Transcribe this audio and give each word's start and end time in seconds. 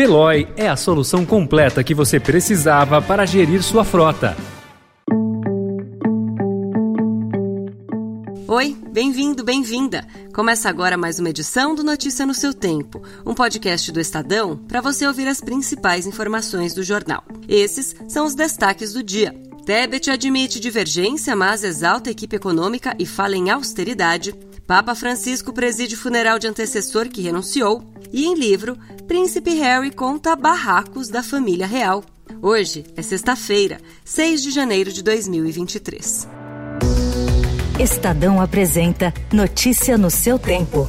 Veloy 0.00 0.48
é 0.56 0.66
a 0.66 0.76
solução 0.76 1.26
completa 1.26 1.84
que 1.84 1.94
você 1.94 2.18
precisava 2.18 3.02
para 3.02 3.26
gerir 3.26 3.62
sua 3.62 3.84
frota. 3.84 4.34
Oi, 8.48 8.74
bem-vindo, 8.90 9.44
bem-vinda. 9.44 10.08
Começa 10.34 10.70
agora 10.70 10.96
mais 10.96 11.18
uma 11.18 11.28
edição 11.28 11.74
do 11.74 11.84
Notícia 11.84 12.24
no 12.24 12.32
seu 12.32 12.54
Tempo, 12.54 13.02
um 13.26 13.34
podcast 13.34 13.92
do 13.92 14.00
Estadão 14.00 14.56
para 14.56 14.80
você 14.80 15.06
ouvir 15.06 15.28
as 15.28 15.42
principais 15.42 16.06
informações 16.06 16.72
do 16.72 16.82
jornal. 16.82 17.22
Esses 17.46 17.94
são 18.08 18.24
os 18.24 18.34
destaques 18.34 18.94
do 18.94 19.02
dia. 19.02 19.34
Tebet 19.66 20.10
admite 20.10 20.58
divergência, 20.60 21.36
mas 21.36 21.62
exalta 21.62 22.08
a 22.08 22.12
equipe 22.12 22.36
econômica 22.36 22.96
e 22.98 23.04
fala 23.04 23.36
em 23.36 23.50
austeridade. 23.50 24.34
Papa 24.70 24.94
Francisco 24.94 25.52
preside 25.52 25.96
funeral 25.96 26.38
de 26.38 26.46
antecessor 26.46 27.08
que 27.08 27.20
renunciou. 27.20 27.82
E 28.12 28.24
em 28.26 28.36
livro, 28.36 28.78
Príncipe 29.08 29.50
Harry 29.56 29.90
conta 29.90 30.36
barracos 30.36 31.08
da 31.08 31.24
família 31.24 31.66
real. 31.66 32.04
Hoje 32.40 32.84
é 32.96 33.02
sexta-feira, 33.02 33.80
6 34.04 34.40
de 34.40 34.52
janeiro 34.52 34.92
de 34.92 35.02
2023. 35.02 36.28
Estadão 37.80 38.40
apresenta 38.40 39.12
Notícia 39.32 39.98
no 39.98 40.08
seu 40.08 40.38
tempo. 40.38 40.86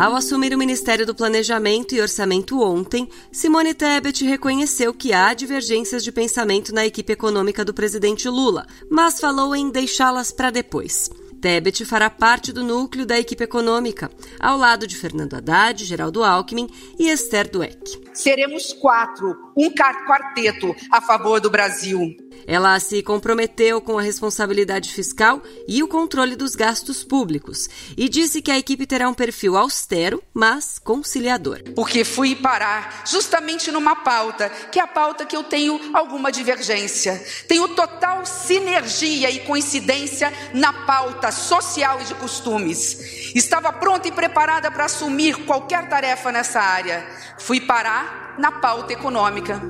Ao 0.00 0.16
assumir 0.16 0.54
o 0.54 0.56
Ministério 0.56 1.04
do 1.04 1.14
Planejamento 1.14 1.94
e 1.94 2.00
Orçamento 2.00 2.58
ontem, 2.62 3.06
Simone 3.30 3.74
Tebet 3.74 4.24
reconheceu 4.24 4.94
que 4.94 5.12
há 5.12 5.34
divergências 5.34 6.02
de 6.02 6.10
pensamento 6.10 6.74
na 6.74 6.86
equipe 6.86 7.12
econômica 7.12 7.62
do 7.66 7.74
presidente 7.74 8.26
Lula, 8.26 8.66
mas 8.90 9.20
falou 9.20 9.54
em 9.54 9.68
deixá-las 9.68 10.32
para 10.32 10.50
depois. 10.50 11.10
Tebet 11.38 11.84
fará 11.84 12.08
parte 12.08 12.50
do 12.50 12.64
núcleo 12.64 13.04
da 13.04 13.20
equipe 13.20 13.44
econômica, 13.44 14.10
ao 14.38 14.56
lado 14.56 14.86
de 14.86 14.96
Fernando 14.96 15.34
Haddad, 15.34 15.84
Geraldo 15.84 16.24
Alckmin 16.24 16.70
e 16.98 17.10
Esther 17.10 17.50
Dweck. 17.50 18.00
Seremos 18.14 18.72
quatro, 18.72 19.36
um 19.54 19.68
quarteto 19.70 20.74
a 20.90 21.02
favor 21.02 21.42
do 21.42 21.50
Brasil. 21.50 22.16
Ela 22.46 22.78
se 22.80 23.02
comprometeu 23.02 23.80
com 23.80 23.98
a 23.98 24.02
responsabilidade 24.02 24.92
fiscal 24.92 25.42
e 25.66 25.82
o 25.82 25.88
controle 25.88 26.36
dos 26.36 26.54
gastos 26.54 27.04
públicos 27.04 27.68
e 27.96 28.08
disse 28.08 28.42
que 28.42 28.50
a 28.50 28.58
equipe 28.58 28.86
terá 28.86 29.08
um 29.08 29.14
perfil 29.14 29.56
austero, 29.56 30.22
mas 30.32 30.78
conciliador. 30.78 31.62
Porque 31.74 32.04
fui 32.04 32.34
parar 32.34 33.04
justamente 33.06 33.70
numa 33.70 33.96
pauta, 33.96 34.48
que 34.48 34.78
é 34.78 34.82
a 34.82 34.86
pauta 34.86 35.24
que 35.24 35.36
eu 35.36 35.44
tenho 35.44 35.80
alguma 35.94 36.30
divergência. 36.32 37.22
Tenho 37.48 37.68
total 37.68 38.24
sinergia 38.26 39.30
e 39.30 39.40
coincidência 39.40 40.32
na 40.52 40.72
pauta 40.72 41.30
social 41.30 42.00
e 42.00 42.04
de 42.04 42.14
costumes. 42.14 43.32
Estava 43.34 43.72
pronta 43.72 44.08
e 44.08 44.12
preparada 44.12 44.70
para 44.70 44.86
assumir 44.86 45.44
qualquer 45.44 45.88
tarefa 45.88 46.32
nessa 46.32 46.60
área. 46.60 47.06
Fui 47.38 47.60
parar 47.60 48.34
na 48.38 48.52
pauta 48.52 48.92
econômica. 48.92 49.60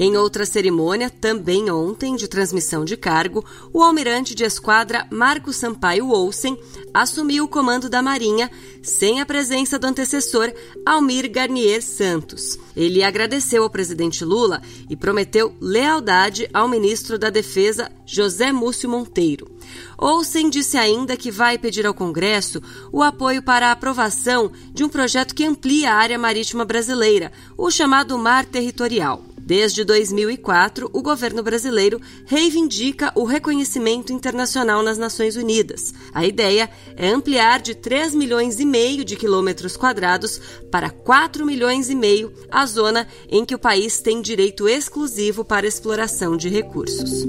Em 0.00 0.16
outra 0.16 0.46
cerimônia, 0.46 1.10
também 1.10 1.68
ontem, 1.72 2.14
de 2.14 2.28
transmissão 2.28 2.84
de 2.84 2.96
cargo, 2.96 3.44
o 3.72 3.82
almirante 3.82 4.32
de 4.32 4.44
esquadra 4.44 5.04
Marco 5.10 5.52
Sampaio 5.52 6.10
Olsen 6.10 6.56
assumiu 6.94 7.42
o 7.42 7.48
comando 7.48 7.88
da 7.88 8.00
Marinha, 8.00 8.48
sem 8.80 9.20
a 9.20 9.26
presença 9.26 9.76
do 9.76 9.88
antecessor 9.88 10.52
Almir 10.86 11.28
Garnier 11.28 11.82
Santos. 11.82 12.56
Ele 12.76 13.02
agradeceu 13.02 13.64
ao 13.64 13.70
presidente 13.70 14.24
Lula 14.24 14.62
e 14.88 14.94
prometeu 14.94 15.52
lealdade 15.60 16.48
ao 16.54 16.68
ministro 16.68 17.18
da 17.18 17.28
Defesa, 17.28 17.90
José 18.06 18.52
Múcio 18.52 18.88
Monteiro. 18.88 19.50
Olsen 19.98 20.48
disse 20.48 20.76
ainda 20.76 21.16
que 21.16 21.32
vai 21.32 21.58
pedir 21.58 21.84
ao 21.84 21.92
Congresso 21.92 22.62
o 22.92 23.02
apoio 23.02 23.42
para 23.42 23.66
a 23.66 23.72
aprovação 23.72 24.52
de 24.72 24.84
um 24.84 24.88
projeto 24.88 25.34
que 25.34 25.44
amplia 25.44 25.92
a 25.92 25.96
área 25.96 26.16
marítima 26.16 26.64
brasileira, 26.64 27.32
o 27.56 27.68
chamado 27.68 28.16
Mar 28.16 28.46
Territorial. 28.46 29.27
Desde 29.48 29.82
2004, 29.82 30.90
o 30.92 31.00
governo 31.00 31.42
brasileiro 31.42 31.98
reivindica 32.26 33.10
o 33.14 33.24
reconhecimento 33.24 34.12
internacional 34.12 34.82
nas 34.82 34.98
Nações 34.98 35.36
Unidas. 35.36 35.94
A 36.12 36.26
ideia 36.26 36.68
é 36.94 37.08
ampliar 37.08 37.62
de 37.62 37.74
3 37.74 38.14
milhões 38.14 38.60
e 38.60 38.66
meio 38.66 39.06
de 39.06 39.16
quilômetros 39.16 39.74
quadrados 39.74 40.38
para 40.70 40.90
4 40.90 41.46
milhões 41.46 41.88
e 41.88 41.94
meio 41.94 42.30
a 42.50 42.66
zona 42.66 43.08
em 43.26 43.42
que 43.42 43.54
o 43.54 43.58
país 43.58 44.02
tem 44.02 44.20
direito 44.20 44.68
exclusivo 44.68 45.42
para 45.42 45.66
exploração 45.66 46.36
de 46.36 46.50
recursos. 46.50 47.26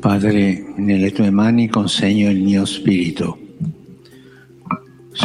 Padre, 0.00 0.74
nelle 0.76 1.12
tue 1.12 1.30
mani 1.30 1.68
consegno 1.68 2.32
il 2.32 2.42
mio 2.42 2.66
spirito. 2.66 3.37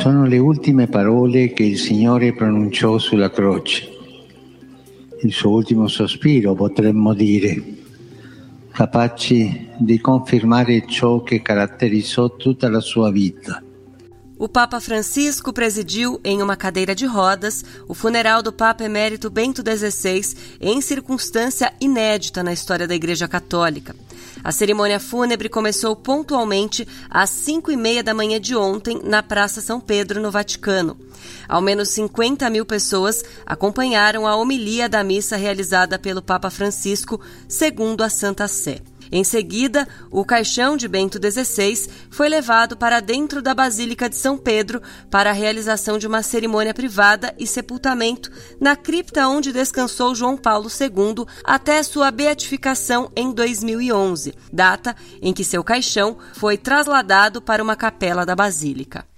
Sono 0.04 0.26
le 0.26 0.38
ultime 0.38 0.88
parole 0.88 1.54
che 1.54 1.64
il 1.64 1.78
Signore 1.78 2.34
pronunciò 2.34 2.98
sulla 2.98 3.32
croce, 3.32 3.88
il 5.22 5.32
suo 5.32 5.52
ultimo 5.52 5.88
sospiro, 5.88 6.56
potremmo 6.56 7.14
dire, 7.14 7.64
capaci 8.70 9.70
di 9.78 10.02
confermare 10.02 10.86
ciò 10.88 11.24
che 11.24 11.42
caratterizzò 11.42 12.36
tutta 12.36 12.68
la 12.68 12.82
sua 12.82 13.12
vita. 13.12 13.64
O 14.36 14.50
Papa 14.50 14.82
Francisco 14.82 15.54
presidiu 15.54 16.20
em 16.22 16.42
uma 16.42 16.58
cadeira 16.58 16.94
de 16.94 17.06
rodas 17.06 17.64
o 17.88 17.94
funeral 17.94 18.42
do 18.42 18.52
Papa 18.52 18.84
Emérito 18.84 19.30
Bento 19.30 19.64
XVI 19.64 20.36
em 20.60 20.82
circunstância 20.82 21.72
inédita 21.80 22.44
na 22.44 22.52
história 22.52 22.86
da 22.86 22.94
Igreja 22.94 23.26
Católica. 23.30 23.96
A 24.44 24.52
cerimônia 24.52 25.00
fúnebre 25.00 25.50
começou 25.50 25.96
pontualmente 25.96 26.88
às 27.10 27.30
5 27.30 27.72
e 27.72 27.78
meia 27.78 28.04
da 28.04 28.14
manhã 28.14 28.40
de 28.40 28.56
ontem 28.56 29.00
na 29.04 29.24
Praça 29.24 29.62
São 29.62 29.80
Pedro, 29.80 30.22
no 30.22 30.32
Vaticano. 30.32 30.98
Ao 31.48 31.62
menos 31.62 31.90
50 31.90 32.50
mil 32.50 32.66
pessoas 32.66 33.24
acompanharam 33.46 34.28
a 34.28 34.36
homilia 34.36 34.90
da 34.90 35.04
missa 35.04 35.36
realizada 35.36 35.98
pelo 35.98 36.22
Papa 36.22 36.50
Francisco, 36.50 37.20
segundo 37.48 38.04
a 38.04 38.10
Santa 38.10 38.48
Sé. 38.48 38.82
Em 39.16 39.24
seguida, 39.24 39.88
o 40.10 40.26
caixão 40.26 40.76
de 40.76 40.88
Bento 40.88 41.20
XVI 41.20 41.88
foi 42.10 42.28
levado 42.28 42.76
para 42.76 43.00
dentro 43.00 43.44
da 43.44 43.54
Basílica 43.54 44.10
de 44.10 44.16
São 44.16 44.36
Pedro 44.36 44.82
para 45.12 45.30
a 45.30 45.34
realização 45.34 46.00
de 46.00 46.08
uma 46.08 46.24
cerimônia 46.24 46.74
privada 46.74 47.32
e 47.38 47.46
sepultamento 47.46 48.32
na 48.60 48.76
cripta 48.76 49.28
onde 49.28 49.54
descansou 49.54 50.16
João 50.16 50.36
Paulo 50.36 50.68
II 50.68 51.28
até 51.44 51.84
sua 51.84 52.10
beatificação 52.10 53.12
em 53.16 53.32
2011, 53.32 54.34
data 54.52 54.96
em 55.22 55.32
que 55.32 55.44
seu 55.44 55.64
caixão 55.64 56.18
foi 56.34 56.58
trasladado 56.58 57.40
para 57.40 57.62
uma 57.62 57.76
capela 57.76 58.26
da 58.26 58.36
Basílica. 58.36 59.13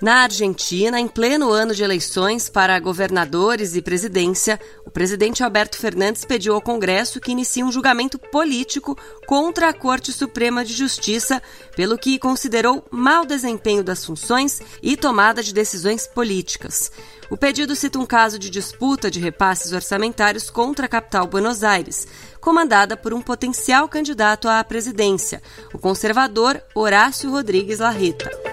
Na 0.00 0.24
Argentina, 0.24 1.00
em 1.00 1.08
pleno 1.08 1.50
ano 1.50 1.74
de 1.74 1.82
eleições 1.82 2.50
para 2.50 2.78
governadores 2.78 3.74
e 3.74 3.80
presidência, 3.80 4.60
o 4.84 4.90
presidente 4.90 5.42
Alberto 5.42 5.78
Fernandes 5.78 6.22
pediu 6.22 6.54
ao 6.54 6.60
Congresso 6.60 7.18
que 7.18 7.32
inicie 7.32 7.64
um 7.64 7.72
julgamento 7.72 8.18
político 8.18 8.94
contra 9.26 9.70
a 9.70 9.72
Corte 9.72 10.12
Suprema 10.12 10.62
de 10.66 10.74
Justiça 10.74 11.42
pelo 11.74 11.96
que 11.96 12.18
considerou 12.18 12.84
mau 12.90 13.24
desempenho 13.24 13.82
das 13.82 14.04
funções 14.04 14.60
e 14.82 14.98
tomada 14.98 15.42
de 15.42 15.54
decisões 15.54 16.06
políticas. 16.06 16.92
O 17.30 17.36
pedido 17.36 17.74
cita 17.74 17.98
um 17.98 18.04
caso 18.04 18.38
de 18.38 18.50
disputa 18.50 19.10
de 19.10 19.18
repasses 19.18 19.72
orçamentários 19.72 20.50
contra 20.50 20.84
a 20.84 20.90
capital 20.90 21.26
Buenos 21.26 21.64
Aires, 21.64 22.06
comandada 22.38 22.98
por 22.98 23.14
um 23.14 23.22
potencial 23.22 23.88
candidato 23.88 24.46
à 24.46 24.62
presidência, 24.62 25.42
o 25.72 25.78
conservador 25.78 26.62
Horácio 26.74 27.30
Rodrigues 27.30 27.78
Larreta. 27.78 28.45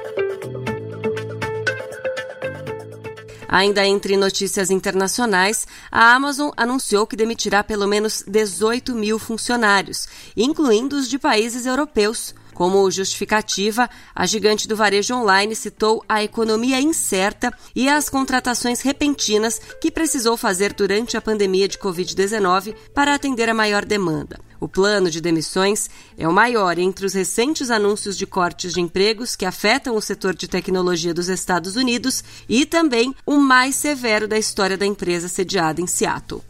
Ainda 3.53 3.86
entre 3.86 4.18
notícias 4.18 4.72
internacionais, 4.72 5.68
a 5.91 6.16
Amazon 6.16 6.50
anunciou 6.58 7.05
que 7.05 7.16
demitirá 7.16 7.64
pelo 7.64 7.88
menos 7.88 8.23
18 8.26 8.96
mil 8.96 9.20
funcionários, 9.20 10.08
incluindo 10.35 10.96
os 10.96 11.08
de 11.08 11.20
países 11.20 11.67
europeus. 11.67 12.34
Como 12.53 12.90
justificativa, 12.91 13.90
a 14.14 14.26
gigante 14.26 14.67
do 14.67 14.76
varejo 14.76 15.16
online 15.16 15.55
citou 15.55 16.03
a 16.08 16.23
economia 16.23 16.79
incerta 16.79 17.52
e 17.76 17.90
as 17.90 18.09
contratações 18.09 18.82
repentinas 18.82 19.59
que 19.82 19.91
precisou 19.91 20.38
fazer 20.38 20.73
durante 20.73 21.17
a 21.17 21.22
pandemia 21.22 21.67
de 21.67 21.78
Covid-19 21.78 22.76
para 22.94 23.16
atender 23.16 23.50
a 23.50 23.53
maior 23.53 23.85
demanda. 23.85 24.40
O 24.59 24.67
plano 24.67 25.09
de 25.09 25.20
demissões 25.20 25.90
é 26.17 26.26
o 26.26 26.32
maior 26.32 26.79
entre 26.79 27.05
os 27.05 27.14
recentes 27.14 27.70
anúncios 27.70 28.17
de 28.17 28.26
cortes 28.26 28.73
de 28.73 28.79
empregos 28.79 29.35
que 29.35 29.46
afetam 29.46 29.96
o 29.96 30.02
setor 30.02 30.34
de 30.34 30.47
tecnologia 30.47 31.14
dos 31.14 31.28
Estados 31.28 31.76
Unidos 31.76 32.23
e 32.47 32.66
também 32.66 33.14
o 33.26 33.38
mais 33.40 33.76
severo 33.76 34.26
da 34.26 34.38
história 34.38 34.78
da 34.78 34.85
empresa 34.85 35.28
sediada 35.28 35.82
em 35.82 35.88
Seattle. 35.88 36.41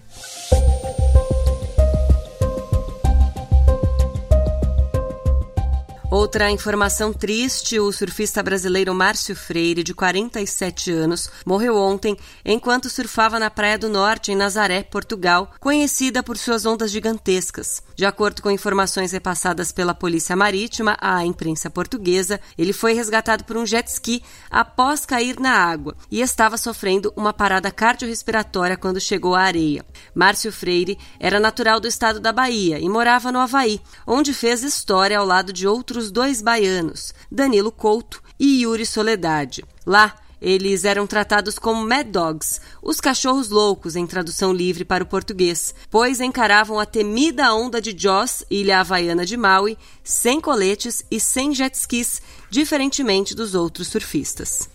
Outra 6.14 6.52
informação 6.52 7.12
triste: 7.12 7.80
o 7.80 7.92
surfista 7.92 8.44
brasileiro 8.44 8.94
Márcio 8.94 9.36
Freire, 9.36 9.82
de 9.82 9.96
47 9.96 10.92
anos, 10.92 11.28
morreu 11.44 11.76
ontem 11.76 12.16
enquanto 12.46 12.88
surfava 12.88 13.40
na 13.40 13.50
Praia 13.50 13.80
do 13.80 13.90
Norte, 13.90 14.32
em 14.32 14.36
Nazaré, 14.36 14.84
Portugal, 14.84 15.52
conhecida 15.60 16.22
por 16.22 16.38
suas 16.38 16.68
ondas 16.68 16.92
gigantescas. 16.92 17.82
De 17.96 18.06
acordo 18.06 18.44
com 18.44 18.52
informações 18.52 19.12
repassadas 19.12 19.72
pela 19.72 19.96
Polícia 19.96 20.36
Marítima 20.36 20.96
à 21.02 21.26
imprensa 21.26 21.68
portuguesa, 21.68 22.40
ele 22.60 22.74
foi 22.74 22.94
resgatado 22.94 23.44
por 23.44 23.58
um 23.58 23.66
jet 23.66 23.88
ski 23.88 24.22
após 24.52 25.08
cair 25.08 25.40
na 25.40 25.54
água 25.54 25.96
e 26.12 26.22
estava 26.22 26.58
sofrendo 26.58 27.12
uma 27.16 27.34
parada 27.34 27.72
cardiorrespiratória 27.72 28.78
quando 28.78 29.02
chegou 29.02 29.34
à 29.34 29.42
areia. 29.42 29.84
Márcio 30.14 30.52
Freire 30.52 30.96
era 31.20 31.40
natural 31.40 31.80
do 31.80 31.88
estado 31.88 32.20
da 32.20 32.32
Bahia 32.32 32.78
e 32.78 32.88
morava 32.88 33.32
no 33.32 33.40
Havaí, 33.40 33.82
onde 34.06 34.32
fez 34.32 34.62
história 34.62 35.18
ao 35.18 35.26
lado 35.26 35.52
de 35.52 35.68
outros 35.68 36.03
outros 36.04 36.12
dois 36.12 36.42
baianos, 36.42 37.14
Danilo 37.32 37.72
Couto 37.72 38.22
e 38.40 38.64
Yuri 38.64 38.86
Soledade. 38.86 39.64
Lá, 39.86 40.16
eles 40.42 40.84
eram 40.84 41.08
tratados 41.08 41.58
como 41.58 41.88
Mad 41.88 42.08
Dogs, 42.08 42.60
os 42.82 43.00
cachorros 43.00 43.50
loucos 43.50 43.96
em 43.96 44.06
tradução 44.06 44.52
livre 44.52 44.84
para 44.84 45.04
o 45.04 45.08
português, 45.08 45.74
pois 45.90 46.20
encaravam 46.20 46.80
a 46.80 46.86
temida 46.86 47.54
onda 47.54 47.82
de 47.82 47.96
Joss, 47.98 48.46
ilha 48.52 48.80
havaiana 48.80 49.26
de 49.26 49.38
Maui, 49.38 49.78
sem 50.04 50.42
coletes 50.42 51.06
e 51.10 51.20
sem 51.20 51.54
jet 51.56 51.74
skis, 51.76 52.22
diferentemente 52.50 53.34
dos 53.34 53.56
outros 53.56 53.88
surfistas. 53.88 54.70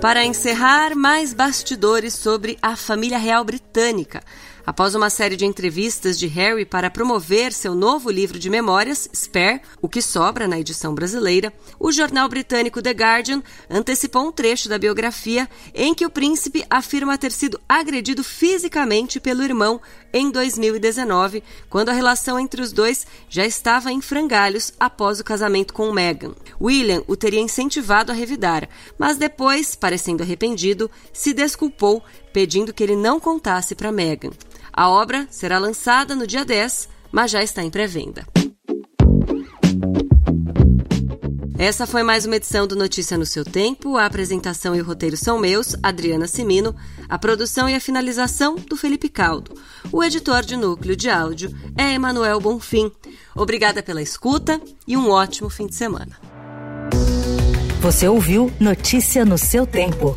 Para 0.00 0.24
encerrar, 0.24 0.94
mais 0.94 1.34
bastidores 1.34 2.14
sobre 2.14 2.58
a 2.62 2.76
família 2.76 3.18
real 3.18 3.44
britânica. 3.44 4.22
Após 4.66 4.94
uma 4.94 5.10
série 5.10 5.36
de 5.36 5.44
entrevistas 5.44 6.18
de 6.18 6.26
Harry 6.26 6.64
para 6.64 6.90
promover 6.90 7.52
seu 7.52 7.74
novo 7.74 8.10
livro 8.10 8.38
de 8.38 8.48
memórias, 8.48 9.06
Spare, 9.14 9.60
O 9.82 9.90
que 9.90 10.00
Sobra, 10.00 10.48
na 10.48 10.58
edição 10.58 10.94
brasileira, 10.94 11.52
o 11.78 11.92
jornal 11.92 12.26
britânico 12.30 12.80
The 12.80 12.92
Guardian 12.92 13.42
antecipou 13.68 14.26
um 14.26 14.32
trecho 14.32 14.66
da 14.66 14.78
biografia 14.78 15.46
em 15.74 15.92
que 15.92 16.06
o 16.06 16.10
príncipe 16.10 16.64
afirma 16.70 17.18
ter 17.18 17.30
sido 17.30 17.60
agredido 17.68 18.24
fisicamente 18.24 19.20
pelo 19.20 19.42
irmão 19.42 19.78
em 20.14 20.30
2019, 20.30 21.42
quando 21.68 21.90
a 21.90 21.92
relação 21.92 22.40
entre 22.40 22.62
os 22.62 22.72
dois 22.72 23.06
já 23.28 23.44
estava 23.44 23.92
em 23.92 24.00
frangalhos 24.00 24.72
após 24.80 25.20
o 25.20 25.24
casamento 25.24 25.74
com 25.74 25.92
Meghan. 25.92 26.34
William 26.58 27.02
o 27.06 27.16
teria 27.16 27.40
incentivado 27.40 28.10
a 28.10 28.14
revidar, 28.14 28.66
mas 28.96 29.18
depois, 29.18 29.74
parecendo 29.74 30.22
arrependido, 30.22 30.90
se 31.12 31.34
desculpou, 31.34 32.02
pedindo 32.34 32.74
que 32.74 32.82
ele 32.82 32.96
não 32.96 33.20
contasse 33.20 33.76
para 33.76 33.92
Meghan. 33.92 34.32
A 34.72 34.90
obra 34.90 35.24
será 35.30 35.56
lançada 35.56 36.16
no 36.16 36.26
dia 36.26 36.44
10, 36.44 36.88
mas 37.12 37.30
já 37.30 37.44
está 37.44 37.62
em 37.62 37.70
pré-venda. 37.70 38.26
Essa 41.56 41.86
foi 41.86 42.02
mais 42.02 42.26
uma 42.26 42.34
edição 42.34 42.66
do 42.66 42.74
Notícia 42.74 43.16
no 43.16 43.24
seu 43.24 43.44
tempo. 43.44 43.96
A 43.96 44.04
apresentação 44.04 44.74
e 44.74 44.80
o 44.80 44.84
roteiro 44.84 45.16
são 45.16 45.38
meus, 45.38 45.76
Adriana 45.80 46.26
Simino. 46.26 46.74
A 47.08 47.16
produção 47.16 47.68
e 47.68 47.74
a 47.76 47.80
finalização 47.80 48.56
do 48.56 48.76
Felipe 48.76 49.08
Caldo. 49.08 49.52
O 49.92 50.02
editor 50.02 50.42
de 50.42 50.56
núcleo 50.56 50.96
de 50.96 51.08
áudio 51.08 51.54
é 51.78 51.94
Emanuel 51.94 52.40
Bonfim. 52.40 52.90
Obrigada 53.36 53.80
pela 53.80 54.02
escuta 54.02 54.60
e 54.88 54.96
um 54.96 55.08
ótimo 55.08 55.48
fim 55.48 55.68
de 55.68 55.76
semana. 55.76 56.18
Você 57.80 58.08
ouviu 58.08 58.52
Notícia 58.58 59.24
no 59.24 59.38
seu 59.38 59.64
tempo. 59.64 60.16